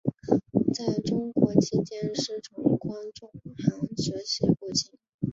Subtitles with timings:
[0.73, 4.97] 在中国期间师从关仲航学习古琴。